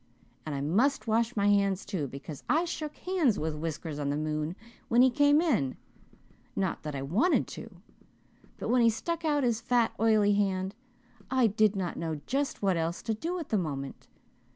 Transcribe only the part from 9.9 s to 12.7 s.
oily hand I did not know just